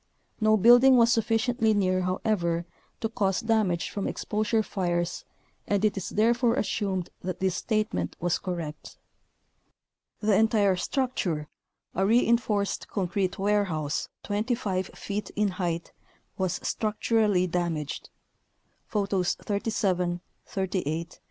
[0.39, 2.65] No building was sufficiently near, however,
[3.01, 5.25] to cause damage from exposure fires
[5.67, 8.97] and it is therefore assumed that this statement was correct.
[10.19, 11.49] The entire structure,
[11.93, 15.93] a reinforced concrete warehouse 25 feet in height,
[16.35, 18.09] was structurally damaged
[18.87, 21.19] (Photos 37, 38, 39).